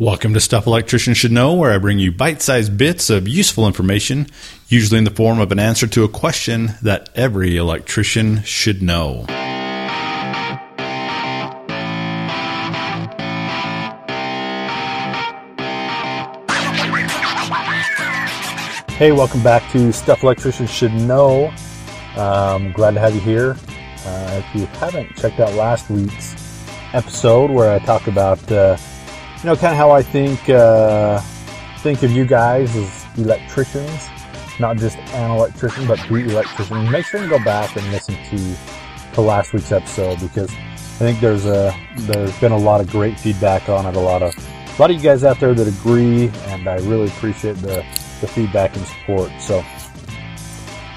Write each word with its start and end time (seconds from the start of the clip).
Welcome 0.00 0.32
to 0.34 0.40
Stuff 0.40 0.68
Electricians 0.68 1.16
Should 1.16 1.32
Know, 1.32 1.54
where 1.54 1.72
I 1.72 1.78
bring 1.78 1.98
you 1.98 2.12
bite 2.12 2.40
sized 2.40 2.78
bits 2.78 3.10
of 3.10 3.26
useful 3.26 3.66
information, 3.66 4.28
usually 4.68 4.96
in 4.96 5.02
the 5.02 5.10
form 5.10 5.40
of 5.40 5.50
an 5.50 5.58
answer 5.58 5.88
to 5.88 6.04
a 6.04 6.08
question 6.08 6.74
that 6.82 7.08
every 7.16 7.56
electrician 7.56 8.44
should 8.44 8.80
know. 8.80 9.24
Hey, 18.94 19.10
welcome 19.10 19.42
back 19.42 19.68
to 19.72 19.92
Stuff 19.92 20.22
Electricians 20.22 20.70
Should 20.70 20.92
Know. 20.92 21.52
Um, 22.14 22.70
glad 22.70 22.94
to 22.94 23.00
have 23.00 23.16
you 23.16 23.20
here. 23.20 23.56
Uh, 24.06 24.42
if 24.44 24.54
you 24.54 24.66
haven't 24.66 25.16
checked 25.16 25.40
out 25.40 25.52
last 25.54 25.90
week's 25.90 26.36
episode 26.92 27.50
where 27.50 27.74
I 27.74 27.80
talk 27.80 28.06
about 28.06 28.52
uh, 28.52 28.76
you 29.38 29.44
know, 29.44 29.54
kind 29.54 29.72
of 29.72 29.78
how 29.78 29.90
I 29.92 30.02
think 30.02 30.48
uh, 30.48 31.20
think 31.78 32.02
of 32.02 32.10
you 32.10 32.24
guys 32.24 32.74
as 32.74 33.06
electricians, 33.16 34.08
not 34.58 34.76
just 34.78 34.98
an 34.98 35.30
electrician, 35.30 35.86
but 35.86 36.00
the 36.08 36.16
electrician. 36.16 36.90
Make 36.90 37.06
sure 37.06 37.22
you 37.22 37.28
go 37.28 37.42
back 37.44 37.76
and 37.76 37.92
listen 37.92 38.16
to 38.30 38.56
to 39.14 39.20
last 39.20 39.52
week's 39.52 39.70
episode 39.70 40.18
because 40.20 40.50
I 40.52 40.98
think 41.00 41.20
there's 41.20 41.46
a 41.46 41.72
there's 41.98 42.36
been 42.40 42.50
a 42.50 42.58
lot 42.58 42.80
of 42.80 42.90
great 42.90 43.18
feedback 43.20 43.68
on 43.68 43.86
it. 43.86 43.94
A 43.94 44.00
lot 44.00 44.22
of 44.22 44.34
a 44.36 44.82
lot 44.82 44.90
of 44.90 44.96
you 44.96 45.02
guys 45.02 45.22
out 45.22 45.38
there 45.38 45.54
that 45.54 45.68
agree, 45.68 46.28
and 46.46 46.66
I 46.66 46.78
really 46.78 47.06
appreciate 47.06 47.56
the 47.58 47.84
the 48.20 48.26
feedback 48.26 48.74
and 48.74 48.84
support. 48.84 49.30
So 49.38 49.64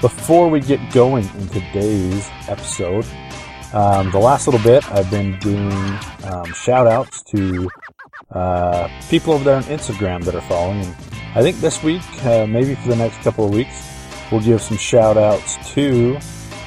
before 0.00 0.48
we 0.48 0.58
get 0.58 0.80
going 0.92 1.28
in 1.36 1.48
today's 1.48 2.28
episode, 2.48 3.06
um, 3.72 4.10
the 4.10 4.18
last 4.18 4.48
little 4.48 4.62
bit 4.62 4.84
I've 4.90 5.08
been 5.12 5.38
doing 5.38 5.72
um, 6.24 6.52
shout 6.52 6.88
outs 6.88 7.22
to 7.22 7.70
uh, 8.34 8.88
people 9.08 9.34
over 9.34 9.44
there 9.44 9.56
on 9.56 9.62
Instagram 9.64 10.24
that 10.24 10.34
are 10.34 10.40
following. 10.42 10.80
And 10.80 10.94
I 11.34 11.42
think 11.42 11.58
this 11.58 11.82
week, 11.82 12.02
uh, 12.24 12.46
maybe 12.46 12.74
for 12.74 12.88
the 12.88 12.96
next 12.96 13.18
couple 13.22 13.44
of 13.44 13.52
weeks, 13.52 13.88
we'll 14.30 14.40
give 14.40 14.60
some 14.60 14.76
shout 14.76 15.16
outs 15.16 15.56
to 15.74 16.18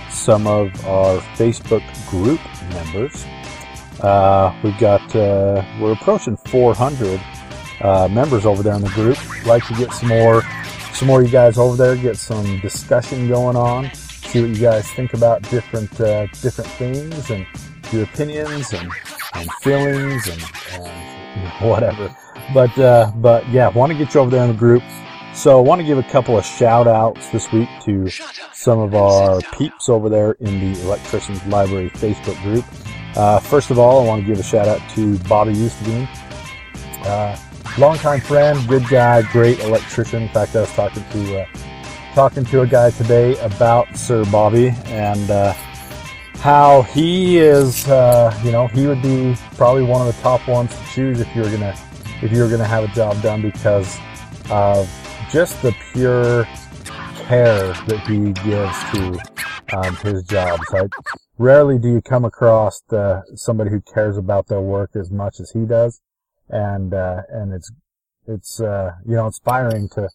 some 0.10 0.48
of 0.48 0.68
our 0.86 1.20
Facebook 1.38 1.84
group 2.10 2.40
members. 2.70 3.26
Uh, 4.02 4.56
we've 4.64 4.78
got, 4.78 5.16
uh, 5.16 5.64
we're 5.80 5.94
approaching 5.94 6.38
400 6.38 7.22
uh, 7.82 8.08
members 8.10 8.46
over 8.46 8.64
there 8.64 8.76
in 8.76 8.82
the 8.82 8.90
group. 8.90 9.18
Like 9.46 9.66
to 9.68 9.74
get 9.76 9.92
some 9.94 10.10
more, 10.10 10.42
some 10.94 11.08
more 11.08 11.22
of 11.22 11.26
you 11.26 11.32
guys 11.32 11.58
over 11.58 11.76
there, 11.76 11.96
get 11.96 12.18
some 12.18 12.60
discussion 12.60 13.28
going 13.28 13.56
on, 13.56 13.94
see 13.94 14.42
what 14.42 14.50
you 14.50 14.62
guys 14.62 14.90
think 14.92 15.14
about 15.14 15.42
different, 15.50 16.00
uh, 16.00 16.28
different 16.42 16.70
things 16.72 17.30
and 17.30 17.46
your 17.92 18.04
opinions 18.04 18.74
and, 18.74 18.92
and 19.34 19.50
feelings 19.62 20.28
and, 20.28 20.44
and 20.72 21.15
whatever. 21.62 22.16
But 22.54 22.78
uh, 22.78 23.12
but 23.16 23.48
yeah, 23.50 23.70
want 23.70 23.92
to 23.92 23.98
get 23.98 24.14
you 24.14 24.22
over 24.22 24.30
there 24.30 24.44
in 24.44 24.52
the 24.52 24.58
group. 24.58 24.84
So 25.34 25.60
I 25.60 25.62
want 25.62 25.82
to 25.82 25.86
give 25.86 25.98
a 25.98 26.04
couple 26.04 26.38
of 26.38 26.46
shout 26.46 26.88
outs 26.88 27.30
this 27.30 27.52
week 27.52 27.68
to 27.84 28.10
some 28.54 28.80
of 28.80 28.96
our 28.96 29.42
peeps 29.58 29.90
over 29.90 30.08
there 30.08 30.32
in 30.34 30.60
the 30.74 30.82
Electricians 30.82 31.46
Library 31.48 31.90
Facebook 31.90 32.42
group. 32.42 32.64
Uh, 33.18 33.40
first 33.40 33.70
of 33.70 33.78
all, 33.78 34.04
I 34.04 34.08
want 34.08 34.22
to 34.22 34.28
give 34.28 34.40
a 34.40 34.44
shout 34.44 34.68
out 34.68 34.82
to 34.92 35.18
Bobby 35.20 35.54
Eustadine. 35.54 36.08
Uh, 37.06 37.38
longtime 37.78 38.22
friend, 38.22 38.66
good 38.68 38.88
guy, 38.88 39.24
great 39.34 39.60
electrician. 39.60 40.24
In 40.24 40.30
fact, 40.30 40.56
I 40.56 40.62
was 40.62 40.72
talking 40.72 41.04
to 41.12 41.42
uh, 41.42 41.46
talking 42.14 42.46
to 42.46 42.62
a 42.62 42.68
guy 42.68 42.92
today 42.92 43.38
about 43.40 43.98
Sir 43.98 44.24
Bobby 44.32 44.70
and 44.86 45.30
uh, 45.30 45.52
how 46.36 46.84
he 46.84 47.40
is, 47.40 47.88
uh, 47.90 48.34
you 48.44 48.52
know, 48.52 48.68
he 48.68 48.88
would 48.88 49.02
be 49.02 49.36
probably 49.58 49.84
one 49.84 50.08
of 50.08 50.16
the 50.16 50.22
top 50.22 50.48
ones 50.48 50.74
to 50.74 50.85
choose 50.96 51.20
if 51.20 51.36
you're 51.36 51.52
gonna 51.52 51.76
if 52.22 52.32
you 52.32 52.42
were 52.42 52.50
gonna 52.50 52.66
have 52.66 52.86
a 52.86 52.96
job 52.96 53.22
done 53.22 53.42
because 53.42 53.98
of 54.50 54.90
just 55.30 55.62
the 55.62 55.76
pure 55.92 56.46
care 57.28 57.74
that 57.88 58.00
he 58.08 58.32
gives 58.48 58.78
to 58.94 59.78
um, 59.78 59.96
his. 59.98 60.32
Right? 60.72 60.90
Rarely 61.38 61.78
do 61.78 61.90
you 61.90 62.02
come 62.02 62.24
across 62.24 62.82
the, 62.88 63.24
somebody 63.36 63.70
who 63.72 63.82
cares 63.82 64.18
about 64.18 64.48
their 64.48 64.62
work 64.62 64.92
as 64.96 65.12
much 65.12 65.42
as 65.42 65.52
he 65.52 65.66
does, 65.66 66.00
and 66.48 66.94
uh, 66.94 67.24
and 67.30 67.54
it's 67.54 67.72
it's 68.26 68.62
uh, 68.62 68.92
you 69.06 69.16
know 69.16 69.28
inspiring 69.28 69.90
to 69.90 70.10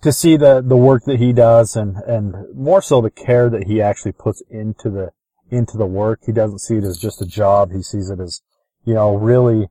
to 0.00 0.12
see 0.12 0.38
the 0.38 0.62
the 0.62 0.76
work 0.76 1.04
that 1.04 1.18
he 1.18 1.34
does 1.34 1.76
and 1.76 1.96
and 2.06 2.34
more 2.54 2.80
so 2.80 3.02
the 3.02 3.10
care 3.10 3.50
that 3.50 3.64
he 3.64 3.82
actually 3.82 4.12
puts 4.12 4.42
into 4.48 4.88
the 4.88 5.10
into 5.50 5.76
the 5.76 5.86
work. 5.86 6.20
He 6.24 6.32
doesn't 6.32 6.60
see 6.60 6.76
it 6.76 6.84
as 6.84 6.96
just 6.96 7.20
a 7.20 7.26
job. 7.26 7.72
He 7.72 7.82
sees 7.82 8.10
it 8.10 8.18
as, 8.18 8.40
you 8.84 8.94
know, 8.94 9.14
really, 9.14 9.68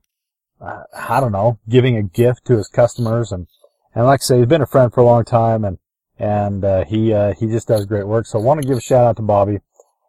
uh, 0.60 0.84
I 0.94 1.20
don't 1.20 1.32
know, 1.32 1.58
giving 1.68 1.96
a 1.96 2.02
gift 2.02 2.46
to 2.46 2.56
his 2.56 2.68
customers. 2.68 3.32
And, 3.32 3.46
and 3.94 4.06
like 4.06 4.20
I 4.20 4.22
say, 4.22 4.38
he's 4.38 4.46
been 4.46 4.62
a 4.62 4.66
friend 4.66 4.92
for 4.92 5.00
a 5.00 5.04
long 5.04 5.24
time 5.24 5.64
and, 5.64 5.78
and, 6.18 6.64
uh, 6.64 6.84
he, 6.84 7.12
uh, 7.12 7.34
he 7.34 7.46
just 7.46 7.68
does 7.68 7.84
great 7.84 8.06
work. 8.06 8.26
So 8.26 8.38
I 8.38 8.42
want 8.42 8.62
to 8.62 8.66
give 8.66 8.78
a 8.78 8.80
shout 8.80 9.04
out 9.04 9.16
to 9.16 9.22
Bobby. 9.22 9.58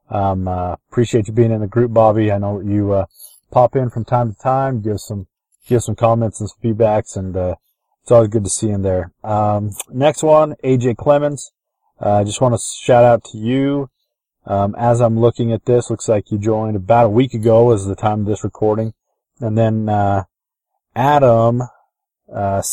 Um, 0.09 0.47
uh, 0.47 0.75
appreciate 0.89 1.27
you 1.27 1.33
being 1.33 1.51
in 1.51 1.61
the 1.61 1.67
group, 1.67 1.93
Bobby. 1.93 2.31
I 2.31 2.37
know 2.37 2.61
you, 2.61 2.93
uh, 2.93 3.05
pop 3.51 3.75
in 3.75 3.89
from 3.89 4.05
time 4.05 4.33
to 4.33 4.39
time, 4.39 4.81
give 4.81 4.99
some, 4.99 5.27
give 5.67 5.83
some 5.83 5.95
comments 5.95 6.39
and 6.39 6.49
some 6.49 6.59
feedbacks 6.63 7.17
and, 7.17 7.35
uh, 7.35 7.55
it's 8.03 8.11
always 8.13 8.29
good 8.29 8.45
to 8.45 8.49
see 8.49 8.69
him 8.69 8.83
there. 8.83 9.11
Um, 9.21 9.71
next 9.89 10.23
one, 10.23 10.55
AJ 10.63 10.95
Clemens. 10.95 11.51
I 11.99 12.23
just 12.23 12.39
want 12.39 12.55
to 12.55 12.61
shout 12.81 13.03
out 13.03 13.25
to 13.25 13.37
you. 13.37 13.89
Um, 14.45 14.75
as 14.77 15.01
I'm 15.01 15.19
looking 15.19 15.51
at 15.51 15.65
this, 15.65 15.89
looks 15.89 16.07
like 16.07 16.31
you 16.31 16.37
joined 16.37 16.77
about 16.77 17.07
a 17.07 17.09
week 17.09 17.33
ago 17.33 17.73
is 17.73 17.85
the 17.85 17.97
time 17.97 18.21
of 18.21 18.25
this 18.27 18.45
recording. 18.45 18.93
And 19.41 19.57
then, 19.57 19.89
uh, 19.89 20.23
Adam, 20.97 21.61
uh, 22.33 22.63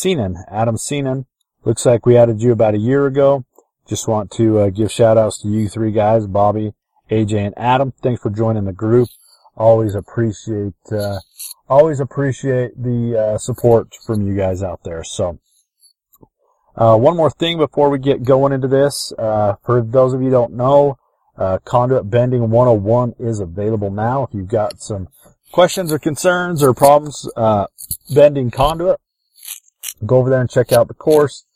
Adam 0.50 0.76
Seenan, 0.78 1.26
looks 1.62 1.84
like 1.84 2.06
we 2.06 2.16
added 2.16 2.40
you 2.40 2.52
about 2.52 2.72
a 2.72 2.78
year 2.78 3.04
ago. 3.04 3.44
Just 3.86 4.08
want 4.08 4.30
to, 4.30 4.60
uh, 4.60 4.70
give 4.70 4.90
shout 4.90 5.18
outs 5.18 5.42
to 5.42 5.48
you 5.48 5.68
three 5.68 5.92
guys, 5.92 6.26
Bobby, 6.26 6.72
AJ, 7.10 7.44
and 7.44 7.54
Adam. 7.58 7.92
Thanks 8.00 8.22
for 8.22 8.30
joining 8.30 8.64
the 8.64 8.72
group. 8.72 9.10
Always 9.58 9.94
appreciate, 9.94 10.72
uh, 10.90 11.18
always 11.68 12.00
appreciate 12.00 12.82
the, 12.82 13.18
uh, 13.18 13.38
support 13.38 13.88
from 14.06 14.26
you 14.26 14.34
guys 14.34 14.62
out 14.62 14.80
there. 14.84 15.04
So, 15.04 15.38
uh, 16.76 16.96
one 16.96 17.18
more 17.18 17.30
thing 17.30 17.58
before 17.58 17.90
we 17.90 17.98
get 17.98 18.22
going 18.22 18.54
into 18.54 18.68
this. 18.68 19.12
Uh, 19.18 19.56
for 19.66 19.82
those 19.82 20.14
of 20.14 20.22
you 20.22 20.30
don't 20.30 20.54
know, 20.54 20.96
uh, 21.36 21.58
Conduit 21.66 22.08
Bending 22.08 22.48
101 22.48 23.16
is 23.18 23.40
available 23.40 23.90
now. 23.90 24.22
If 24.22 24.30
you've 24.32 24.48
got 24.48 24.80
some 24.80 25.08
questions 25.54 25.92
or 25.92 26.00
concerns 26.00 26.64
or 26.64 26.74
problems 26.74 27.30
uh, 27.36 27.64
bending 28.12 28.50
conduit, 28.50 28.98
go 30.04 30.16
over 30.16 30.28
there 30.28 30.40
and 30.40 30.50
check 30.50 30.72
out 30.72 30.88
the 30.88 30.94
course. 30.94 31.46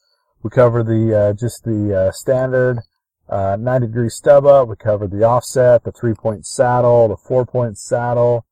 We 0.41 0.51
cover 0.51 0.85
the 0.85 1.19
uh, 1.19 1.33
just 1.33 1.65
the 1.65 2.03
uh, 2.03 2.13
standard 2.13 2.79
uh, 3.29 3.57
90 3.59 3.89
degree 3.89 4.09
stub 4.09 4.47
up. 4.47 4.69
We 4.69 4.77
cover 4.77 5.09
the 5.09 5.25
offset, 5.25 5.83
the 5.83 5.91
three 5.91 6.15
point 6.15 6.47
saddle, 6.47 7.09
the 7.09 7.17
four 7.17 7.45
point 7.45 7.77
saddle. 7.77 8.47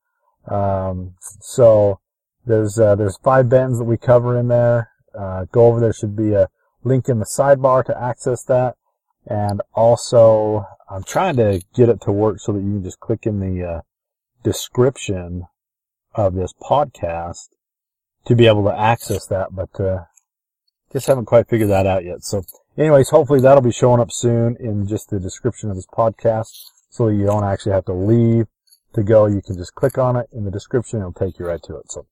Um, 0.51 1.15
so 1.41 2.01
there's 2.45 2.77
uh, 2.81 2.97
there's 2.97 3.17
five 3.19 3.49
bends 3.49 3.79
that 3.79 3.85
we 3.85 3.99
cover 3.99 4.37
in 4.37 4.49
there. 4.49 4.91
go 5.15 5.67
over 5.67 5.79
there. 5.79 5.93
Should 5.93 6.17
be 6.17 6.33
a 6.33 6.49
link 6.83 7.09
in 7.09 7.21
the 7.21 7.25
sidebar 7.25 7.85
to 7.85 7.97
access 7.97 8.43
that. 8.47 8.75
And 9.25 9.63
also, 9.75 10.67
I'm 10.91 11.05
trying 11.05 11.37
to 11.37 11.63
get 11.73 11.89
it 11.89 12.01
to 12.01 12.11
work 12.11 12.41
so 12.41 12.51
that 12.51 12.59
you 12.59 12.73
can 12.73 12.83
just 12.83 12.99
click 12.99 13.27
in 13.27 13.39
the 13.39 13.65
uh, 13.65 13.81
description 14.47 15.49
of 16.15 16.35
this 16.35 16.55
podcast 16.63 17.49
to 18.27 18.37
be 18.37 18.47
able 18.47 18.63
to 18.63 18.79
access 18.79 19.27
that, 19.27 19.49
but 19.51 19.81
uh, 19.81 20.05
just 20.93 21.09
haven't 21.09 21.25
quite 21.25 21.49
figured 21.49 21.71
that 21.71 21.85
out 21.85 22.05
yet. 22.05 22.23
So, 22.23 22.45
anyways, 22.79 23.09
hopefully 23.09 23.41
that'll 23.41 23.61
be 23.61 23.73
showing 23.73 24.01
up 24.01 24.13
soon 24.13 24.57
in 24.61 24.87
just 24.87 25.11
the 25.11 25.19
description 25.19 25.69
of 25.69 25.75
this 25.75 25.89
podcast, 25.89 26.53
so 26.91 27.09
you 27.09 27.27
don't 27.27 27.43
actually 27.43 27.73
have 27.73 27.87
to 27.87 27.93
leave 27.93 28.47
to 28.95 29.03
go. 29.03 29.27
You 29.27 29.43
can 29.43 29.57
just 29.57 29.75
click 29.75 29.99
on 29.99 30.15
it 30.15 30.29
in 30.33 30.45
the 30.45 30.53
description; 30.53 31.01
it'll 31.01 31.13
take 31.13 31.41
you 31.41 31.47
right 31.47 31.63
to 31.65 31.75
it. 31.79 31.91
So, 31.91 32.07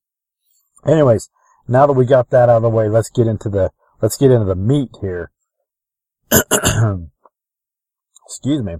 anyways, 0.85 1.29
now 1.69 1.87
that 1.87 1.93
we 1.93 2.05
got 2.05 2.31
that 2.31 2.49
out 2.49 2.57
of 2.57 2.63
the 2.63 2.69
way, 2.69 2.89
let's 2.89 3.09
get 3.09 3.27
into 3.27 3.47
the 3.47 3.71
let's 4.01 4.17
get 4.17 4.29
into 4.29 4.45
the 4.45 4.55
meat 4.55 4.89
here. 4.99 5.31
Excuse 8.25 8.61
me. 8.61 8.75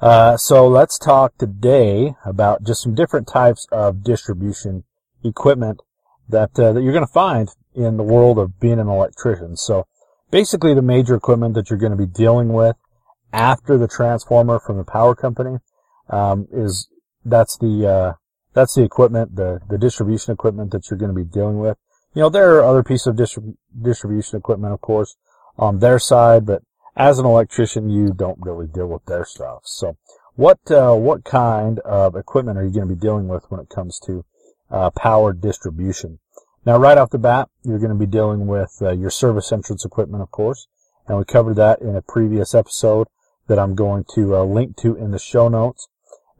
Uh, 0.00 0.36
so 0.36 0.68
let's 0.68 0.98
talk 0.98 1.36
today 1.38 2.14
about 2.24 2.62
just 2.62 2.82
some 2.82 2.94
different 2.94 3.26
types 3.26 3.66
of 3.72 4.04
distribution 4.04 4.84
equipment 5.24 5.80
that 6.28 6.58
uh, 6.58 6.72
that 6.72 6.82
you're 6.82 6.92
going 6.92 7.06
to 7.06 7.12
find 7.12 7.48
in 7.74 7.96
the 7.96 8.02
world 8.02 8.38
of 8.38 8.60
being 8.60 8.78
an 8.78 8.88
electrician. 8.88 9.56
So 9.56 9.86
basically, 10.30 10.74
the 10.74 10.82
major 10.82 11.14
equipment 11.14 11.54
that 11.54 11.70
you're 11.70 11.78
going 11.78 11.96
to 11.96 11.98
be 11.98 12.06
dealing 12.06 12.52
with 12.52 12.76
after 13.32 13.78
the 13.78 13.88
transformer 13.88 14.58
from 14.58 14.76
the 14.76 14.84
power 14.84 15.14
company 15.14 15.58
um, 16.10 16.46
is 16.52 16.88
that's 17.24 17.56
the 17.56 17.86
uh, 17.86 18.12
that's 18.52 18.74
the 18.74 18.82
equipment, 18.82 19.36
the 19.36 19.60
the 19.68 19.78
distribution 19.78 20.34
equipment 20.34 20.72
that 20.72 20.90
you're 20.90 20.98
going 20.98 21.14
to 21.14 21.24
be 21.24 21.24
dealing 21.24 21.58
with. 21.58 21.78
You 22.12 22.20
know, 22.20 22.28
there 22.28 22.56
are 22.56 22.64
other 22.64 22.82
pieces 22.82 23.06
of 23.06 23.16
distrib- 23.16 23.56
distribution 23.80 24.38
equipment, 24.38 24.74
of 24.74 24.80
course, 24.82 25.16
on 25.58 25.78
their 25.78 25.98
side, 25.98 26.44
but 26.44 26.62
as 26.96 27.18
an 27.18 27.26
electrician, 27.26 27.90
you 27.90 28.12
don't 28.12 28.38
really 28.40 28.66
deal 28.66 28.86
with 28.86 29.04
their 29.04 29.24
stuff. 29.24 29.62
So 29.64 29.96
what, 30.34 30.58
uh, 30.70 30.94
what 30.94 31.24
kind 31.24 31.78
of 31.80 32.16
equipment 32.16 32.58
are 32.58 32.64
you 32.64 32.70
going 32.70 32.88
to 32.88 32.94
be 32.94 33.00
dealing 33.00 33.28
with 33.28 33.44
when 33.50 33.60
it 33.60 33.68
comes 33.68 34.00
to, 34.06 34.24
uh, 34.70 34.90
power 34.90 35.32
distribution? 35.32 36.18
Now, 36.64 36.78
right 36.78 36.98
off 36.98 37.10
the 37.10 37.18
bat, 37.18 37.48
you're 37.62 37.78
going 37.78 37.90
to 37.90 37.94
be 37.94 38.06
dealing 38.06 38.46
with 38.46 38.76
uh, 38.82 38.90
your 38.90 39.10
service 39.10 39.52
entrance 39.52 39.84
equipment, 39.84 40.22
of 40.22 40.30
course, 40.30 40.66
and 41.06 41.16
we 41.16 41.24
covered 41.24 41.54
that 41.56 41.80
in 41.80 41.94
a 41.94 42.02
previous 42.02 42.54
episode 42.54 43.06
that 43.46 43.58
I'm 43.58 43.74
going 43.74 44.04
to 44.14 44.34
uh, 44.34 44.42
link 44.42 44.76
to 44.78 44.96
in 44.96 45.12
the 45.12 45.18
show 45.18 45.48
notes. 45.48 45.88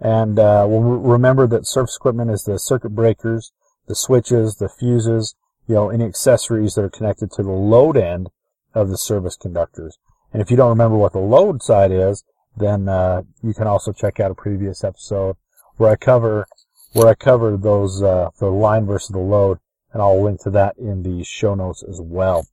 And 0.00 0.38
uh, 0.38 0.67
we'll 0.69 0.81
remember 0.81 1.47
that 1.47 1.67
service 1.67 1.97
equipment 1.97 2.31
is 2.31 2.43
the 2.43 2.58
circuit 2.58 2.91
breakers, 2.91 3.53
the 3.87 3.94
switches, 3.94 4.56
the 4.56 4.69
fuses, 4.69 5.37
you 5.69 5.75
know, 5.76 5.91
any 5.91 6.05
accessories 6.05 6.75
that 6.75 6.82
are 6.82 6.91
connected 6.91 7.31
to 7.32 7.43
the 7.43 7.50
load 7.50 7.97
end 7.97 8.31
of 8.75 8.88
the 8.88 8.99
service 8.99 9.37
conductors. 9.37 9.99
And 10.36 10.42
if 10.42 10.50
you 10.50 10.56
don't 10.58 10.68
remember 10.68 10.98
what 10.98 11.14
the 11.14 11.18
load 11.18 11.62
side 11.62 11.90
is, 11.90 12.22
then 12.58 12.90
uh, 12.90 13.22
you 13.42 13.54
can 13.54 13.66
also 13.66 13.90
check 13.90 14.20
out 14.20 14.30
a 14.30 14.34
previous 14.34 14.84
episode 14.84 15.36
where 15.78 15.90
I 15.90 15.96
cover 15.96 16.46
where 16.92 17.08
I 17.08 17.14
cover 17.14 17.56
those 17.56 18.02
uh, 18.02 18.28
the 18.38 18.50
line 18.50 18.84
versus 18.84 19.08
the 19.08 19.18
load, 19.18 19.60
and 19.94 20.02
I'll 20.02 20.22
link 20.22 20.42
to 20.42 20.50
that 20.50 20.76
in 20.76 21.04
the 21.04 21.24
show 21.24 21.54
notes 21.54 21.82
as 21.82 22.02
well. 22.02 22.46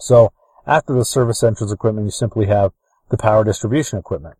So 0.00 0.32
after 0.66 0.94
the 0.94 1.04
service 1.04 1.42
entrance 1.42 1.70
equipment, 1.70 2.06
you 2.06 2.12
simply 2.12 2.46
have 2.46 2.72
the 3.10 3.18
power 3.18 3.44
distribution 3.44 3.98
equipment. 3.98 4.36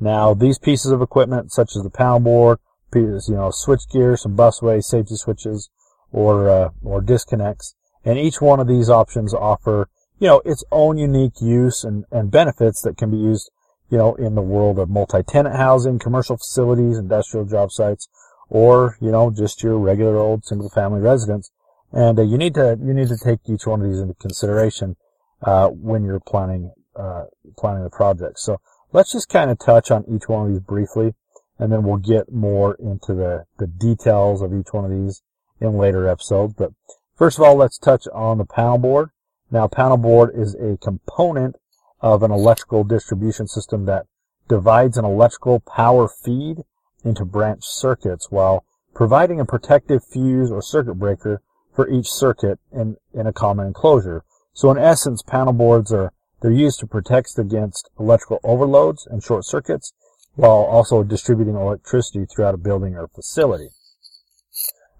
Now 0.00 0.32
these 0.32 0.58
pieces 0.58 0.90
of 0.90 1.02
equipment, 1.02 1.52
such 1.52 1.76
as 1.76 1.82
the 1.82 1.90
panel 1.90 2.20
board, 2.20 2.58
pieces, 2.90 3.28
you 3.28 3.34
know, 3.34 3.50
switch 3.50 3.86
gear, 3.92 4.16
some 4.16 4.34
busway, 4.34 4.82
safety 4.82 5.16
switches, 5.16 5.68
or 6.10 6.48
uh, 6.48 6.70
or 6.82 7.02
disconnects, 7.02 7.74
and 8.02 8.18
each 8.18 8.40
one 8.40 8.60
of 8.60 8.66
these 8.66 8.88
options 8.88 9.34
offer 9.34 9.90
you 10.18 10.26
know 10.26 10.40
its 10.44 10.64
own 10.70 10.98
unique 10.98 11.40
use 11.40 11.84
and, 11.84 12.04
and 12.10 12.30
benefits 12.30 12.82
that 12.82 12.96
can 12.96 13.10
be 13.10 13.16
used 13.16 13.50
you 13.90 13.96
know, 13.96 14.14
in 14.16 14.34
the 14.34 14.42
world 14.42 14.78
of 14.78 14.90
multi-tenant 14.90 15.56
housing, 15.56 15.98
commercial 15.98 16.36
facilities, 16.36 16.98
industrial 16.98 17.46
job 17.46 17.72
sites, 17.72 18.08
or, 18.48 18.96
you 19.00 19.10
know, 19.10 19.30
just 19.30 19.62
your 19.62 19.78
regular 19.78 20.16
old 20.16 20.44
single 20.44 20.68
family 20.70 21.00
residence. 21.00 21.50
And 21.92 22.18
uh, 22.18 22.22
you 22.22 22.36
need 22.36 22.54
to, 22.54 22.78
you 22.82 22.92
need 22.92 23.08
to 23.08 23.16
take 23.16 23.40
each 23.46 23.66
one 23.66 23.80
of 23.80 23.88
these 23.88 24.00
into 24.00 24.14
consideration, 24.14 24.96
uh, 25.42 25.68
when 25.68 26.04
you're 26.04 26.20
planning, 26.20 26.72
uh, 26.96 27.24
planning 27.56 27.84
the 27.84 27.90
project. 27.90 28.38
So 28.38 28.60
let's 28.92 29.12
just 29.12 29.28
kind 29.28 29.50
of 29.50 29.58
touch 29.58 29.90
on 29.90 30.04
each 30.08 30.28
one 30.28 30.46
of 30.46 30.52
these 30.52 30.60
briefly, 30.60 31.14
and 31.58 31.72
then 31.72 31.82
we'll 31.82 31.96
get 31.96 32.30
more 32.30 32.74
into 32.74 33.14
the, 33.14 33.44
the 33.58 33.66
details 33.66 34.42
of 34.42 34.52
each 34.52 34.72
one 34.72 34.84
of 34.84 34.90
these 34.90 35.22
in 35.60 35.78
later 35.78 36.06
episodes. 36.06 36.54
But 36.58 36.72
first 37.16 37.38
of 37.38 37.44
all, 37.44 37.56
let's 37.56 37.78
touch 37.78 38.06
on 38.12 38.36
the 38.36 38.44
panel 38.44 38.78
board. 38.78 39.10
Now, 39.50 39.66
panel 39.66 39.96
board 39.96 40.32
is 40.34 40.54
a 40.54 40.76
component 40.76 41.56
of 42.00 42.22
an 42.22 42.30
electrical 42.30 42.84
distribution 42.84 43.48
system 43.48 43.86
that 43.86 44.06
divides 44.48 44.96
an 44.96 45.04
electrical 45.04 45.60
power 45.60 46.08
feed 46.08 46.58
into 47.04 47.24
branch 47.24 47.64
circuits 47.64 48.30
while 48.30 48.64
providing 48.94 49.40
a 49.40 49.44
protective 49.44 50.04
fuse 50.04 50.50
or 50.50 50.60
circuit 50.60 50.94
breaker 50.94 51.42
for 51.74 51.88
each 51.88 52.10
circuit 52.10 52.58
in, 52.72 52.96
in 53.14 53.26
a 53.26 53.32
common 53.32 53.66
enclosure. 53.66 54.24
So 54.52 54.70
in 54.70 54.78
essence, 54.78 55.22
panel 55.22 55.52
boards 55.52 55.92
are 55.92 56.12
they're 56.40 56.52
used 56.52 56.78
to 56.80 56.86
protect 56.86 57.38
against 57.38 57.90
electrical 57.98 58.40
overloads 58.44 59.06
and 59.06 59.22
short 59.22 59.44
circuits 59.44 59.92
while 60.34 60.50
also 60.50 61.02
distributing 61.02 61.56
electricity 61.56 62.26
throughout 62.26 62.54
a 62.54 62.58
building 62.58 62.96
or 62.96 63.08
facility. 63.08 63.70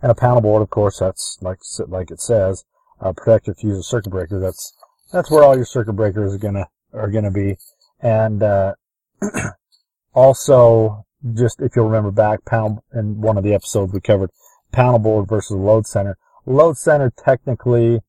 And 0.02 0.10
a 0.10 0.14
panel 0.14 0.40
board, 0.40 0.62
of 0.62 0.70
course, 0.70 0.98
that's 0.98 1.38
like 1.40 1.58
like 1.86 2.10
it 2.10 2.20
says, 2.20 2.64
a 3.00 3.14
protective 3.14 3.58
fuse 3.58 3.78
or 3.78 3.82
circuit 3.82 4.10
breaker. 4.10 4.38
That's 4.40 4.74
that's 5.12 5.30
where 5.30 5.42
all 5.42 5.56
your 5.56 5.64
circuit 5.64 5.94
breakers 5.94 6.34
are 6.34 6.38
gonna 6.38 6.68
are 6.92 7.10
to 7.10 7.30
be. 7.30 7.56
And 8.00 8.42
uh, 8.42 8.74
also, 10.14 11.06
just 11.34 11.60
if 11.60 11.76
you'll 11.76 11.86
remember 11.86 12.10
back, 12.10 12.44
panel 12.44 12.84
in 12.94 13.20
one 13.20 13.38
of 13.38 13.44
the 13.44 13.54
episodes 13.54 13.92
we 13.92 14.00
covered 14.00 14.30
panel 14.72 14.98
board 14.98 15.28
versus 15.28 15.56
load 15.56 15.86
center. 15.86 16.18
Load 16.46 16.76
center 16.76 17.12
technically 17.16 18.00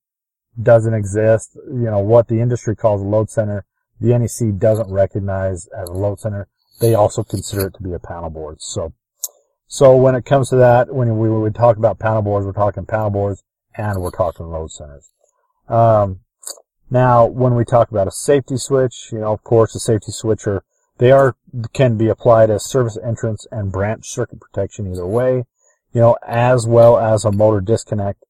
doesn't 0.62 0.94
exist. 0.94 1.58
You 1.68 1.90
know 1.90 2.00
what 2.00 2.28
the 2.28 2.42
industry 2.42 2.76
calls 2.76 3.02
a 3.02 3.06
load 3.06 3.30
center, 3.30 3.66
the 4.00 4.18
NEC 4.18 4.58
doesn't 4.58 4.92
recognize 4.92 5.68
as 5.68 5.90
a 5.90 5.94
load 5.94 6.20
center. 6.20 6.48
They 6.80 6.94
also 6.94 7.24
consider 7.24 7.68
it 7.68 7.74
to 7.76 7.84
be 7.84 7.94
a 7.94 8.00
panel 8.00 8.30
board. 8.30 8.62
So, 8.62 8.94
so 9.68 9.96
when 9.98 10.16
it 10.16 10.26
comes 10.26 10.50
to 10.50 10.56
that, 10.58 10.94
when 10.94 11.18
we 11.18 11.30
would 11.30 11.56
talk 11.56 11.76
about 11.76 12.00
panel 12.00 12.22
boards, 12.22 12.46
we're 12.46 12.54
talking 12.54 12.86
panel 12.86 13.10
boards 13.10 13.44
and 13.76 14.02
we're 14.02 14.12
talking 14.12 14.48
load 14.48 14.72
centers. 14.72 15.10
Um, 15.68 16.22
now, 16.90 17.26
when 17.26 17.56
we 17.56 17.66
talk 17.66 17.92
about 17.92 18.08
a 18.08 18.12
safety 18.12 18.58
switch, 18.58 19.10
you 19.12 19.20
know, 19.20 19.32
of 19.32 19.44
course, 19.44 19.76
a 19.76 19.80
safety 19.80 20.12
switcher, 20.12 20.64
they 20.98 21.12
are, 21.12 21.36
can 21.74 21.98
be 21.98 22.08
applied 22.08 22.50
as 22.50 22.66
service 22.66 22.98
entrance 23.04 23.46
and 23.52 23.72
branch 23.72 24.08
circuit 24.08 24.40
protection 24.40 24.92
either 24.92 25.06
way, 25.06 25.46
you 25.94 26.02
know, 26.02 26.18
as 26.28 26.68
well 26.68 26.98
as 26.98 27.26
a 27.26 27.32
motor 27.32 27.62
disconnect 27.62 28.24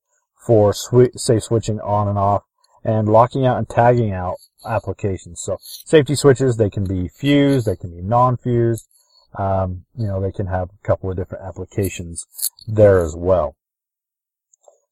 for 0.46 0.74
safe 0.74 1.44
switching 1.44 1.80
on 1.80 2.08
and 2.08 2.18
off 2.18 2.44
and 2.84 3.08
locking 3.08 3.46
out 3.46 3.58
and 3.58 3.70
tagging 3.70 4.12
out 4.12 4.38
applications. 4.66 5.42
So 5.42 5.58
safety 5.62 6.16
switches, 6.16 6.58
they 6.58 6.70
can 6.70 6.84
be 6.84 7.08
fused, 7.08 7.66
they 7.66 7.76
can 7.76 7.96
be 7.96 8.02
non-fused, 8.02 8.88
um, 9.38 9.86
you 9.98 10.08
know, 10.08 10.22
they 10.22 10.32
can 10.32 10.48
have 10.48 10.70
a 10.70 10.88
couple 10.88 11.10
of 11.10 11.18
different 11.18 11.46
applications 11.46 12.26
there 12.68 13.00
as 13.00 13.16
well. 13.16 13.56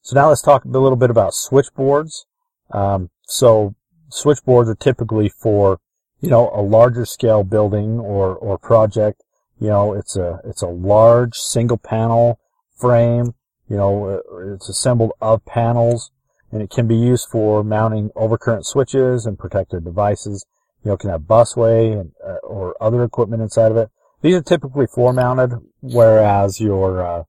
So 0.02 0.16
now 0.16 0.30
let's 0.30 0.42
talk 0.42 0.64
a 0.64 0.70
little 0.70 0.96
bit 0.96 1.10
about 1.10 1.34
switchboards. 1.34 2.26
Um, 2.72 3.10
so 3.26 3.76
switchboards 4.10 4.70
are 4.70 4.76
typically 4.76 5.30
for, 5.30 5.80
you 6.22 6.30
know, 6.30 6.50
a 6.54 6.62
larger 6.62 7.06
scale 7.06 7.44
building 7.44 8.00
or, 8.00 8.36
or 8.36 8.58
project. 8.58 9.24
You 9.60 9.68
know, 9.68 9.94
it's 9.94 10.16
a, 10.16 10.40
it's 10.46 10.62
a 10.62 10.68
large 10.68 11.36
single 11.36 11.78
panel 11.78 12.40
frame. 12.76 13.34
You 13.70 13.78
know, 13.78 14.22
it's 14.56 14.70
assembled 14.70 15.12
of 15.20 15.44
panels 15.46 16.12
and 16.52 16.62
it 16.62 16.70
can 16.70 16.88
be 16.88 16.96
used 16.96 17.28
for 17.30 17.64
mounting 17.64 18.10
overcurrent 18.16 18.66
switches 18.66 19.26
and 19.26 19.38
protective 19.38 19.84
devices. 19.84 20.46
You 20.84 20.92
know, 20.92 20.98
can 20.98 21.10
have 21.10 21.22
busway 21.22 22.00
and, 22.00 22.12
uh, 22.26 22.38
or 22.44 22.82
other 22.82 23.04
equipment 23.04 23.42
inside 23.42 23.72
of 23.72 23.78
it. 23.78 23.90
These 24.22 24.36
are 24.36 24.42
typically 24.42 24.88
floor 24.88 25.12
mounted, 25.12 25.54
whereas 25.82 26.62
your, 26.62 27.06
uh, 27.06 27.24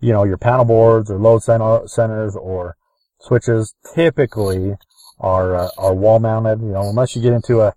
you 0.00 0.12
know, 0.12 0.24
your 0.24 0.36
panel 0.36 0.64
boards 0.64 1.10
or 1.10 1.18
load 1.18 1.42
center, 1.42 1.86
centers 1.86 2.36
or 2.36 2.76
switches 3.20 3.74
typically 3.94 4.74
are 5.18 5.54
uh, 5.56 5.68
are 5.78 5.94
wall 5.94 6.18
mounted. 6.18 6.60
You 6.60 6.72
know, 6.72 6.88
unless 6.88 7.16
you 7.16 7.22
get 7.22 7.32
into 7.32 7.60
a 7.60 7.74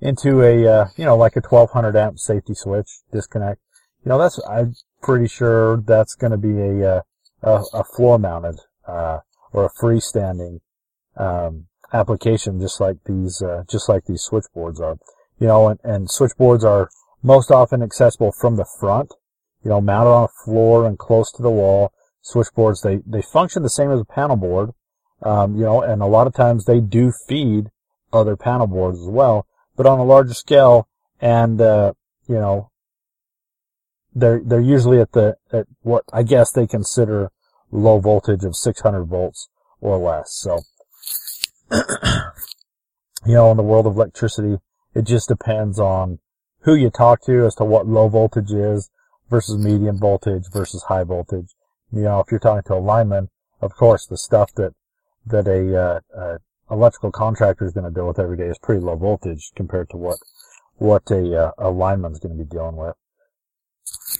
into 0.00 0.42
a 0.42 0.66
uh, 0.66 0.86
you 0.96 1.04
know 1.04 1.16
like 1.16 1.36
a 1.36 1.40
1200 1.40 1.96
amp 1.96 2.18
safety 2.18 2.54
switch 2.54 3.00
disconnect. 3.12 3.60
You 4.04 4.10
know, 4.10 4.18
that's 4.18 4.40
I'm 4.48 4.74
pretty 5.02 5.28
sure 5.28 5.78
that's 5.78 6.14
going 6.14 6.30
to 6.30 6.36
be 6.36 6.60
a, 6.60 6.96
uh, 6.96 7.02
a, 7.42 7.78
a 7.78 7.84
floor 7.84 8.18
mounted 8.18 8.60
uh, 8.86 9.18
or 9.52 9.64
a 9.64 9.70
freestanding 9.70 10.60
um, 11.16 11.66
application, 11.92 12.60
just 12.60 12.80
like 12.80 12.98
these 13.04 13.42
uh, 13.42 13.64
just 13.68 13.88
like 13.88 14.04
these 14.04 14.22
switchboards 14.22 14.80
are. 14.80 14.98
You 15.38 15.48
know, 15.48 15.68
and, 15.68 15.80
and 15.84 16.10
switchboards 16.10 16.64
are 16.64 16.88
most 17.22 17.50
often 17.50 17.82
accessible 17.82 18.32
from 18.32 18.56
the 18.56 18.64
front. 18.64 19.12
You 19.66 19.72
know, 19.72 19.80
mounted 19.80 20.10
on 20.10 20.24
a 20.24 20.44
floor 20.44 20.86
and 20.86 20.96
close 20.96 21.32
to 21.32 21.42
the 21.42 21.50
wall. 21.50 21.92
Switchboards 22.22 22.80
they 22.80 23.00
they 23.06 23.22
function 23.22 23.62
the 23.62 23.70
same 23.70 23.90
as 23.90 24.00
a 24.00 24.04
panel 24.04 24.36
board 24.36 24.70
um, 25.22 25.56
you 25.56 25.62
know, 25.64 25.82
and 25.82 26.02
a 26.02 26.06
lot 26.06 26.26
of 26.26 26.34
times 26.34 26.64
they 26.64 26.80
do 26.80 27.12
feed 27.28 27.70
other 28.12 28.36
panel 28.36 28.66
boards 28.66 29.00
as 29.00 29.08
well, 29.08 29.46
but 29.76 29.86
on 29.86 29.98
a 29.98 30.04
larger 30.04 30.34
scale, 30.34 30.88
and 31.20 31.60
uh, 31.60 31.92
you 32.28 32.34
know, 32.34 32.70
they're 34.14 34.40
they're 34.44 34.60
usually 34.60 35.00
at 35.00 35.12
the 35.12 35.36
at 35.52 35.66
what 35.82 36.04
I 36.12 36.22
guess 36.22 36.52
they 36.52 36.66
consider 36.66 37.30
low 37.70 37.98
voltage 37.98 38.44
of 38.44 38.56
600 38.56 39.04
volts 39.04 39.48
or 39.80 39.98
less. 39.98 40.34
So, 40.34 40.60
you 41.72 43.34
know, 43.34 43.50
in 43.50 43.56
the 43.56 43.62
world 43.62 43.86
of 43.86 43.96
electricity, 43.96 44.58
it 44.94 45.02
just 45.02 45.28
depends 45.28 45.80
on 45.80 46.18
who 46.60 46.74
you 46.74 46.90
talk 46.90 47.22
to 47.24 47.46
as 47.46 47.54
to 47.56 47.64
what 47.64 47.86
low 47.86 48.08
voltage 48.08 48.52
is 48.52 48.90
versus 49.30 49.56
medium 49.56 49.98
voltage 49.98 50.44
versus 50.52 50.84
high 50.84 51.04
voltage. 51.04 51.54
You 51.92 52.02
know, 52.02 52.20
if 52.20 52.30
you're 52.30 52.40
talking 52.40 52.62
to 52.64 52.74
a 52.74 52.80
lineman, 52.80 53.28
of 53.60 53.74
course, 53.74 54.06
the 54.06 54.18
stuff 54.18 54.52
that 54.54 54.74
that 55.26 55.48
a, 55.48 55.76
uh, 55.76 56.00
uh, 56.16 56.38
electrical 56.70 57.10
contractor 57.10 57.64
is 57.64 57.72
going 57.72 57.84
to 57.84 57.90
deal 57.90 58.06
with 58.06 58.18
every 58.18 58.36
day 58.36 58.46
is 58.46 58.58
pretty 58.58 58.80
low 58.80 58.96
voltage 58.96 59.50
compared 59.56 59.90
to 59.90 59.96
what 59.96 60.18
what 60.76 61.02
a, 61.10 61.46
uh, 61.46 61.52
a 61.58 61.72
going 61.72 62.20
to 62.20 62.28
be 62.28 62.44
dealing 62.44 62.76
with 62.76 62.94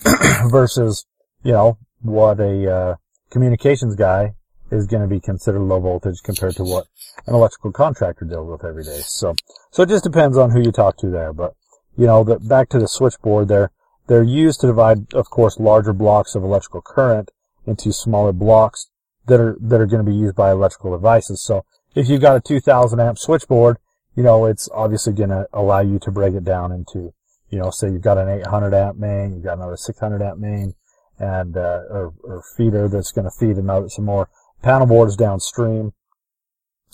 versus 0.51 1.07
you 1.43 1.53
know 1.53 1.79
what 2.01 2.41
a 2.41 2.73
uh, 2.73 2.95
communications 3.31 3.95
guy 3.95 4.35
is 4.71 4.87
going 4.87 5.03
to 5.03 5.09
be 5.09 5.21
considered 5.21 5.61
low 5.61 5.79
voltage 5.79 6.23
compared 6.25 6.57
to 6.57 6.65
what 6.65 6.87
an 7.27 7.35
electrical 7.35 7.73
contractor 7.73 8.25
deals 8.25 8.51
with 8.51 8.65
every 8.65 8.85
day. 8.85 9.01
So 9.05 9.35
so 9.71 9.83
it 9.83 9.89
just 9.89 10.05
depends 10.05 10.37
on 10.37 10.51
who 10.51 10.61
you 10.61 10.73
talk 10.73 10.97
to 10.99 11.11
there. 11.11 11.33
But 11.33 11.55
you 11.97 12.07
know, 12.07 12.25
the, 12.25 12.39
back 12.39 12.69
to 12.71 12.79
the 12.79 12.89
switchboard, 12.89 13.49
they're 13.49 13.71
they're 14.07 14.23
used 14.23 14.61
to 14.61 14.67
divide, 14.69 15.13
of 15.15 15.31
course, 15.31 15.59
larger 15.59 15.93
blocks 15.93 16.35
of 16.35 16.43
electrical 16.43 16.83
current 16.83 17.31
into 17.67 17.93
smaller 17.93 18.33
blocks 18.33 18.89
that 19.27 19.41
are 19.41 19.57
that 19.61 19.81
are 19.81 19.87
going 19.87 20.05
to 20.05 20.11
be 20.11 20.17
used 20.17 20.37
by 20.37 20.51
electrical 20.51 20.93
devices. 20.93 21.43
So 21.43 21.65
if 21.95 22.09
you've 22.09 22.21
got 22.21 22.37
a 22.37 22.41
2000 22.41 23.01
amp 23.01 23.19
switchboard, 23.19 23.79
you 24.15 24.23
know 24.23 24.47
it's 24.47 24.69
obviously 24.73 25.13
going 25.13 25.31
to 25.31 25.47
allow 25.53 25.81
you 25.81 25.99
to 26.01 26.11
break 26.11 26.35
it 26.35 26.45
down 26.45 26.73
into, 26.73 27.13
you 27.51 27.59
know, 27.59 27.71
say 27.71 27.91
you've 27.91 28.03
got 28.03 28.19
an 28.19 28.29
800 28.29 28.75
amp 28.75 28.99
main, 28.99 29.33
you've 29.35 29.45
got 29.45 29.59
another 29.59 29.77
600 29.77 30.23
amp 30.23 30.39
main, 30.39 30.75
and 31.19 31.57
uh, 31.57 31.83
or, 31.91 32.15
or 32.23 32.43
feeder 32.57 32.89
that's 32.89 33.13
going 33.13 33.25
to 33.25 33.31
feed 33.31 33.57
another 33.57 33.89
some 33.89 34.05
more 34.05 34.29
panel 34.63 34.87
boards 34.87 35.17
downstream. 35.17 35.93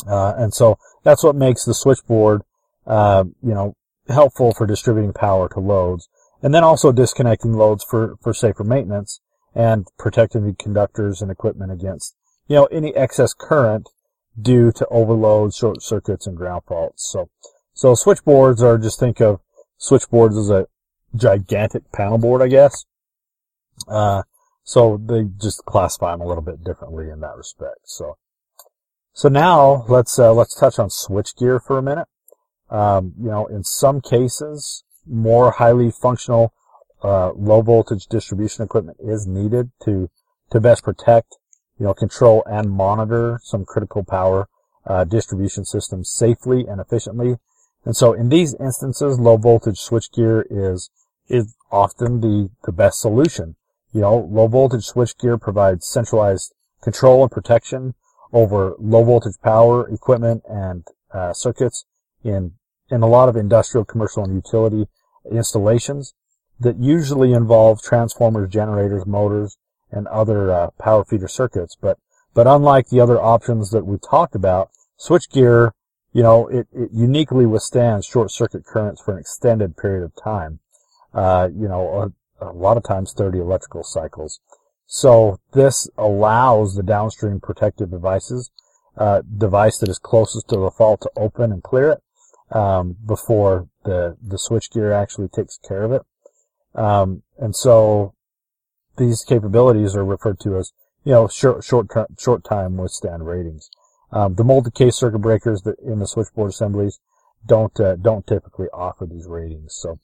Uh, 0.07 0.35
and 0.37 0.53
so 0.53 0.79
that's 1.05 1.23
what 1.23 1.37
makes 1.37 1.65
the 1.65 1.75
switchboard, 1.75 2.43
uh, 2.87 3.25
you 3.43 3.55
know, 3.55 3.77
helpful 4.09 4.53
for 4.53 4.67
distributing 4.67 5.13
power 5.13 5.49
to 5.49 5.61
loads. 5.61 6.09
And 6.43 6.53
then 6.53 6.65
also 6.65 6.91
disconnecting 6.91 7.53
loads 7.53 7.85
for, 7.85 8.17
for 8.21 8.35
safer 8.35 8.65
maintenance 8.65 9.21
and 9.55 9.87
protecting 9.99 10.45
the 10.45 10.55
conductors 10.55 11.23
and 11.23 11.31
equipment 11.31 11.71
against, 11.71 12.17
you 12.49 12.57
know, 12.57 12.67
any 12.67 12.95
excess 12.97 13.33
current 13.33 13.89
due 14.41 14.73
to 14.73 14.87
overload, 14.89 15.55
short 15.55 15.83
circuits, 15.83 16.27
and 16.27 16.37
ground 16.37 16.63
faults. 16.67 17.09
So, 17.11 17.31
so 17.75 17.95
switchboards 17.95 18.63
are 18.63 18.79
just 18.79 18.99
think 18.99 19.21
of 19.21 19.41
switchboards 19.77 20.37
as 20.37 20.51
a 20.51 20.67
gigantic 21.15 21.91
panel 21.93 22.19
board, 22.19 22.43
I 22.43 22.49
guess. 22.49 22.87
Uh, 23.87 24.23
so 24.65 25.01
they 25.05 25.25
just 25.41 25.65
classify 25.65 26.13
them 26.13 26.21
a 26.21 26.27
little 26.27 26.43
bit 26.43 26.65
differently 26.65 27.11
in 27.11 27.21
that 27.21 27.37
respect. 27.37 27.81
So, 27.85 28.17
so 29.13 29.29
now 29.29 29.85
let's 29.89 30.19
uh, 30.19 30.33
let's 30.33 30.59
touch 30.59 30.79
on 30.79 30.89
switchgear 30.89 31.63
for 31.63 31.79
a 31.79 31.83
minute. 31.83 32.09
Um, 32.71 33.13
you 33.21 33.29
know, 33.29 33.47
in 33.47 33.65
some 33.65 34.01
cases, 34.01 34.85
more 35.07 35.53
highly 35.53 35.91
functional 35.91 36.53
uh, 37.03 37.33
low 37.33 37.63
voltage 37.63 38.07
distribution 38.07 38.65
equipment 38.65 38.97
is 39.01 39.27
needed 39.27 39.71
to 39.85 40.09
to 40.51 40.61
best 40.61 40.85
protect, 40.85 41.39
you 41.79 41.87
know, 41.87 41.95
control 41.95 42.43
and 42.47 42.71
monitor 42.71 43.41
some 43.43 43.65
critical 43.65 44.05
power 44.05 44.49
uh, 44.87 45.05
distribution 45.05 45.65
systems 45.65 46.11
safely 46.11 46.67
and 46.67 46.81
efficiently. 46.81 47.37
And 47.85 47.97
so, 47.97 48.13
in 48.13 48.29
these 48.29 48.55
instances, 48.61 49.19
low 49.19 49.37
voltage 49.37 49.81
switchgear 49.81 50.45
is 50.51 50.91
is 51.29 51.57
often 51.71 52.21
the 52.21 52.51
the 52.65 52.73
best 52.73 53.01
solution. 53.01 53.57
You 53.93 54.03
know, 54.03 54.29
low 54.31 54.47
voltage 54.47 54.87
switchgear 54.87 55.41
provides 55.41 55.87
centralized 55.87 56.55
control 56.83 57.23
and 57.23 57.31
protection 57.31 57.95
over 58.33 58.75
low 58.79 59.05
voltage 59.05 59.35
power 59.43 59.89
equipment 59.89 60.43
and 60.49 60.87
uh, 61.13 61.33
circuits 61.33 61.85
in 62.25 62.53
in 62.93 63.03
a 63.03 63.09
lot 63.09 63.29
of 63.29 63.37
industrial, 63.37 63.87
commercial, 63.87 64.23
and 64.23 64.35
utility 64.35 64.87
installations 65.31 66.15
that 66.61 66.77
usually 66.77 67.33
involve 67.33 67.83
transformers, 67.83 68.51
generators, 68.51 69.07
motors, 69.07 69.57
and 69.91 70.07
other 70.09 70.53
uh, 70.53 70.71
power 70.79 71.03
feeder 71.05 71.27
circuits. 71.27 71.75
But 71.81 71.99
but 72.35 72.47
unlike 72.47 72.89
the 72.89 73.01
other 73.01 73.21
options 73.21 73.71
that 73.71 73.87
we 73.87 73.99
talked 73.99 74.35
about, 74.35 74.71
switchgear, 75.01 75.73
you 76.13 76.23
know, 76.23 76.49
it, 76.49 76.67
it 76.73 76.91
uniquely 76.93 77.47
withstands 77.47 78.07
short 78.07 78.31
circuit 78.31 78.65
currents 78.65 79.03
for 79.03 79.13
an 79.13 79.19
extended 79.19 79.77
period 79.77 80.05
of 80.05 80.13
time. 80.15 80.61
Uh, 81.15 81.49
you 81.55 81.69
know, 81.69 82.13
a 82.41 82.53
lot 82.53 82.77
of 82.77 82.83
times 82.83 83.13
30 83.13 83.39
electrical 83.39 83.85
cycles. 83.85 84.41
So 84.87 85.39
this 85.53 85.89
allows 85.97 86.75
the 86.75 86.83
downstream 86.83 87.41
protective 87.41 87.91
devices, 87.91 88.51
uh, 88.97 89.23
device 89.23 89.79
that 89.79 89.89
is 89.89 89.99
closest 89.99 90.49
to 90.49 90.57
the 90.57 90.71
fault 90.71 91.03
to 91.03 91.11
open 91.17 91.53
and 91.53 91.63
clear 91.63 91.91
it 91.91 92.03
um, 92.53 92.97
before 93.05 93.69
the 93.85 94.17
the 94.23 94.37
switchgear 94.37 94.95
actually 94.95 95.29
takes 95.29 95.59
care 95.59 95.83
of 95.83 95.93
it. 95.93 96.03
Um, 96.75 97.23
and 97.39 97.55
so 97.55 98.15
these 98.97 99.25
capabilities 99.25 99.97
are 99.97 100.05
referred 100.05 100.41
to 100.41 100.57
as 100.57 100.73
you 101.05 101.13
know 101.13 101.29
short 101.29 101.65
short 101.65 101.89
short 102.19 102.45
time 102.45 102.77
withstand 102.77 103.27
ratings. 103.27 103.71
Um, 104.13 104.35
the 104.35 104.45
molded-case 104.45 104.97
circuit 104.97 105.21
breakers 105.21 105.63
that 105.63 105.79
in 105.79 105.99
the 105.99 106.07
switchboard 106.07 106.51
assemblies 106.51 107.01
don't 107.47 107.79
uh, 107.81 107.97
don't 107.97 108.27
typically 108.27 108.69
offer 108.73 109.07
these 109.07 109.27
ratings. 109.27 109.75
So 109.75 109.99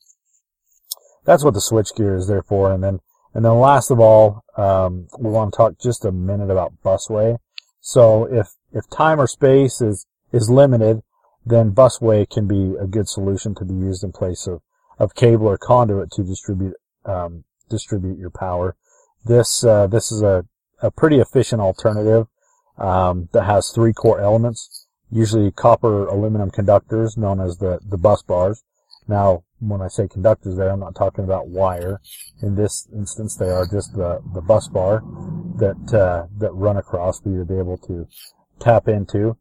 that's 1.28 1.44
what 1.44 1.52
the 1.52 1.60
switchgear 1.60 2.16
is 2.16 2.26
there 2.26 2.42
for. 2.42 2.72
And 2.72 2.82
then, 2.82 3.00
and 3.34 3.44
then 3.44 3.58
last 3.58 3.90
of 3.90 4.00
all, 4.00 4.44
um, 4.56 5.08
we 5.18 5.30
want 5.30 5.52
to 5.52 5.56
talk 5.58 5.78
just 5.78 6.06
a 6.06 6.10
minute 6.10 6.50
about 6.50 6.82
busway. 6.82 7.36
So 7.80 8.24
if, 8.24 8.48
if 8.72 8.88
time 8.90 9.20
or 9.20 9.26
space 9.26 9.82
is, 9.82 10.06
is 10.32 10.48
limited, 10.48 11.02
then 11.48 11.72
busway 11.72 12.28
can 12.28 12.46
be 12.46 12.74
a 12.78 12.86
good 12.86 13.08
solution 13.08 13.54
to 13.56 13.64
be 13.64 13.74
used 13.74 14.04
in 14.04 14.12
place 14.12 14.46
of, 14.46 14.60
of 14.98 15.14
cable 15.14 15.46
or 15.46 15.58
conduit 15.58 16.10
to 16.12 16.22
distribute, 16.22 16.74
um, 17.04 17.44
distribute 17.70 18.18
your 18.18 18.30
power. 18.30 18.76
This, 19.24 19.64
uh, 19.64 19.86
this 19.86 20.12
is 20.12 20.22
a, 20.22 20.44
a 20.80 20.90
pretty 20.90 21.18
efficient 21.18 21.60
alternative, 21.60 22.26
um, 22.76 23.28
that 23.32 23.44
has 23.44 23.70
three 23.70 23.92
core 23.92 24.20
elements, 24.20 24.86
usually 25.10 25.50
copper 25.50 26.06
aluminum 26.06 26.50
conductors 26.50 27.16
known 27.16 27.40
as 27.40 27.58
the, 27.58 27.80
the 27.88 27.98
bus 27.98 28.22
bars. 28.22 28.62
Now, 29.08 29.44
when 29.58 29.80
I 29.80 29.88
say 29.88 30.06
conductors 30.06 30.56
there, 30.56 30.70
I'm 30.70 30.80
not 30.80 30.94
talking 30.94 31.24
about 31.24 31.48
wire. 31.48 32.00
In 32.42 32.54
this 32.54 32.86
instance, 32.94 33.36
they 33.36 33.50
are 33.50 33.66
just 33.66 33.94
the, 33.94 34.20
the 34.34 34.42
bus 34.42 34.68
bar 34.68 35.02
that, 35.56 35.94
uh, 35.94 36.26
that 36.38 36.52
run 36.52 36.76
across 36.76 37.20
for 37.20 37.30
you 37.30 37.38
to 37.38 37.44
be 37.44 37.58
able 37.58 37.78
to 37.88 38.06
tap 38.60 38.86
into. 38.86 39.36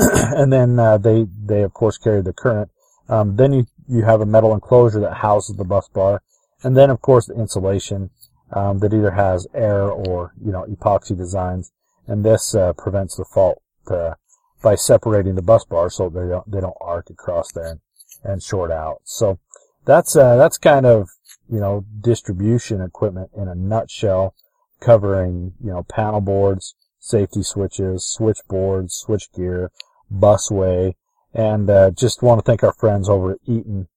and 0.36 0.52
then, 0.52 0.78
uh, 0.78 0.98
they, 0.98 1.26
they 1.44 1.62
of 1.62 1.72
course 1.74 1.98
carry 1.98 2.22
the 2.22 2.32
current. 2.32 2.70
Um, 3.08 3.36
then 3.36 3.52
you, 3.52 3.66
you 3.88 4.02
have 4.02 4.20
a 4.20 4.26
metal 4.26 4.54
enclosure 4.54 5.00
that 5.00 5.14
houses 5.14 5.56
the 5.56 5.64
bus 5.64 5.88
bar. 5.88 6.22
And 6.62 6.76
then 6.76 6.90
of 6.90 7.00
course 7.00 7.26
the 7.26 7.34
insulation, 7.34 8.10
um, 8.52 8.78
that 8.78 8.92
either 8.92 9.12
has 9.12 9.46
air 9.54 9.90
or, 9.90 10.32
you 10.44 10.52
know, 10.52 10.64
epoxy 10.64 11.16
designs. 11.16 11.72
And 12.06 12.24
this, 12.24 12.54
uh, 12.54 12.72
prevents 12.72 13.16
the 13.16 13.24
fault, 13.24 13.62
uh, 13.90 14.14
by 14.62 14.74
separating 14.74 15.34
the 15.34 15.42
bus 15.42 15.64
bar 15.64 15.90
so 15.90 16.08
they 16.08 16.28
don't, 16.28 16.50
they 16.50 16.60
don't 16.60 16.76
arc 16.80 17.10
across 17.10 17.52
there 17.52 17.80
and 18.22 18.42
short 18.42 18.70
out. 18.70 19.00
So 19.04 19.38
that's 19.84 20.16
uh, 20.16 20.36
that's 20.36 20.58
kind 20.58 20.86
of 20.86 21.08
you 21.50 21.60
know 21.60 21.84
distribution 22.00 22.80
equipment 22.80 23.30
in 23.36 23.48
a 23.48 23.54
nutshell, 23.54 24.34
covering 24.80 25.54
you 25.62 25.70
know 25.70 25.82
panel 25.84 26.20
boards, 26.20 26.74
safety 26.98 27.42
switches, 27.42 28.06
switchboards, 28.06 29.04
switchgear, 29.06 29.68
busway, 30.12 30.94
and 31.34 31.68
uh, 31.70 31.90
just 31.90 32.22
want 32.22 32.38
to 32.38 32.44
thank 32.44 32.62
our 32.62 32.72
friends 32.72 33.08
over 33.08 33.32
at 33.32 33.38
Eaton 33.46 33.88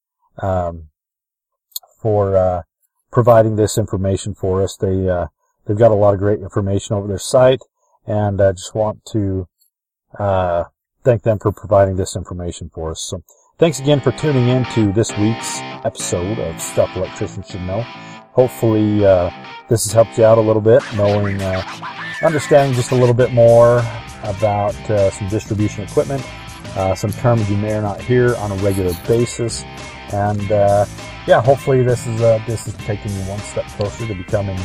um, 0.42 0.90
for 2.00 2.36
uh, 2.36 2.62
providing 3.12 3.56
this 3.56 3.78
information 3.78 4.34
for 4.36 4.62
us. 4.62 4.78
They 4.78 5.10
uh, 5.10 5.28
they've 5.66 5.78
got 5.78 5.92
a 5.92 5.96
lot 5.96 6.14
of 6.14 6.20
great 6.20 6.40
information 6.40 6.96
over 6.96 7.08
their 7.08 7.20
site, 7.20 7.62
and 8.06 8.42
I 8.42 8.52
just 8.52 8.76
want 8.76 9.06
to 9.12 9.48
uh, 10.18 10.66
thank 11.04 11.24
them 11.24 11.40
for 11.40 11.52
providing 11.52 11.96
this 11.96 12.16
information 12.16 12.70
for 12.74 12.92
us. 12.92 13.02
So. 13.02 13.24
Thanks 13.60 13.80
again 13.80 14.02
for 14.02 14.12
tuning 14.12 14.48
in 14.48 14.66
to 14.74 14.92
this 14.92 15.16
week's 15.16 15.60
episode 15.86 16.40
of 16.40 16.60
Stuff 16.60 16.90
Electricians 16.96 17.48
Should 17.48 17.62
Know. 17.62 17.82
Hopefully, 18.34 19.06
uh, 19.06 19.30
this 19.70 19.84
has 19.84 19.94
helped 19.94 20.18
you 20.18 20.26
out 20.26 20.40
a 20.40 20.42
little 20.42 20.62
bit, 20.62 20.82
knowing, 20.96 21.40
uh, 21.40 21.62
understanding 22.24 22.76
just 22.76 22.92
a 22.92 22.96
little 22.96 23.14
bit 23.14 23.32
more 23.32 23.84
about 24.24 24.76
uh, 24.90 25.12
some 25.12 25.28
distribution 25.28 25.84
equipment, 25.84 26.24
uh, 26.76 26.96
some 26.96 27.12
terms 27.12 27.50
you 27.50 27.58
may 27.58 27.74
or 27.74 27.82
not 27.82 28.02
hear 28.02 28.36
on 28.38 28.52
a 28.52 28.56
regular 28.56 28.94
basis, 29.08 29.64
and 30.12 30.52
uh, 30.52 30.86
yeah, 31.28 31.42
hopefully 31.42 31.84
this 31.84 32.06
is 32.08 32.22
uh, 32.22 32.40
this 32.48 32.68
is 32.68 32.74
taking 32.78 33.12
you 33.12 33.22
one 33.24 33.40
step 33.40 33.66
closer 33.68 34.08
to 34.08 34.16
becoming 34.16 34.58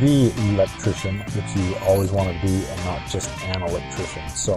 the 0.00 0.32
electrician 0.50 1.18
that 1.18 1.56
you 1.56 1.76
always 1.86 2.10
want 2.10 2.28
to 2.28 2.46
be 2.46 2.64
and 2.64 2.84
not 2.84 3.08
just 3.08 3.30
an 3.44 3.62
electrician. 3.62 4.28
So 4.30 4.56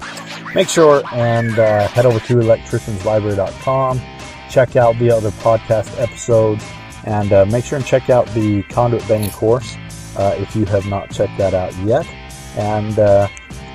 make 0.54 0.70
sure 0.70 1.04
and 1.14 1.58
uh, 1.58 1.88
head 1.90 2.06
over 2.06 2.20
to 2.20 2.36
electricianslibrary.com, 2.36 4.02
check 4.50 4.76
out 4.76 4.98
the 4.98 5.12
other 5.12 5.32
podcast 5.32 6.00
episodes, 6.02 6.64
and 7.06 7.32
uh, 7.32 7.46
make 7.46 7.66
sure 7.66 7.78
and 7.78 7.86
check 7.86 8.10
out 8.10 8.28
the 8.30 8.64
conduit 8.64 9.08
bending 9.08 9.32
course 9.32 9.76
uh, 10.18 10.36
if 10.38 10.56
you 10.56 10.66
have 10.66 10.86
not 10.88 11.12
checked 11.12 11.38
that 11.38 11.54
out 11.54 11.76
yet. 11.80 12.08
And 12.58 12.98
uh, 12.98 13.28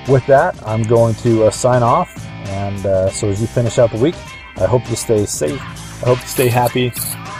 with 0.07 0.25
that, 0.27 0.55
I'm 0.67 0.83
going 0.83 1.15
to 1.15 1.45
uh, 1.45 1.51
sign 1.51 1.83
off. 1.83 2.09
And 2.47 2.85
uh, 2.85 3.09
so 3.09 3.29
as 3.29 3.41
you 3.41 3.47
finish 3.47 3.79
out 3.79 3.91
the 3.91 3.99
week, 3.99 4.15
I 4.57 4.65
hope 4.65 4.89
you 4.89 4.95
stay 4.95 5.25
safe. 5.25 5.61
I 6.03 6.07
hope 6.07 6.19
you 6.21 6.27
stay 6.27 6.47
happy. 6.47 6.91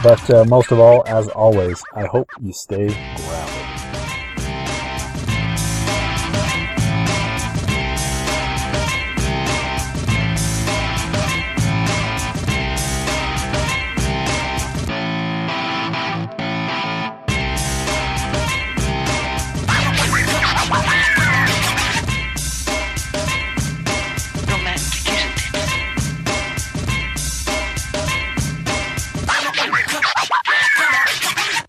But 0.02 0.48
most 0.48 0.72
of 0.72 0.80
all, 0.80 1.04
as 1.06 1.28
always, 1.28 1.82
I 1.94 2.06
hope 2.06 2.28
you 2.40 2.52
stay. 2.52 2.88